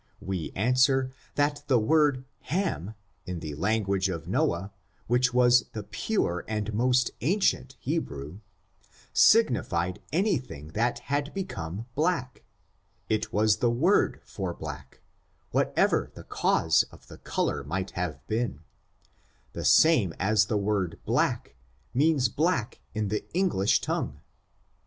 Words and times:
We 0.19 0.51
answer, 0.55 1.11
that 1.35 1.63
tlie 1.67 1.79
word 1.79 2.25
Ham, 2.45 2.95
in 3.27 3.39
the 3.39 3.53
language 3.53 4.09
of 4.09 4.27
Noah, 4.27 4.71
which 5.05 5.31
was 5.31 5.67
the 5.73 5.83
pure 5.83 6.43
and 6.47 6.73
most 6.73 7.11
ancient 7.21 7.75
Hebrew, 7.79 8.39
signified 9.13 10.01
any 10.11 10.39
thing 10.39 10.69
that 10.69 10.97
had 11.13 11.31
become 11.35 11.85
bkuJc; 11.95 12.37
it 13.09 13.31
was 13.31 13.57
the 13.57 13.69
word 13.69 14.19
for 14.23 14.55
black, 14.55 15.01
what 15.51 15.71
ever 15.77 16.09
the 16.15 16.23
cause 16.23 16.81
of 16.91 17.05
the 17.05 17.19
color 17.19 17.63
might 17.63 17.91
have 17.91 18.25
been, 18.25 18.63
the 19.53 19.63
same 19.63 20.15
as 20.17 20.45
the 20.45 20.57
word 20.57 20.97
black, 21.05 21.53
means 21.93 22.27
black 22.27 22.81
in 22.95 23.09
the 23.09 23.23
English 23.35 23.81
tongue. 23.81 24.19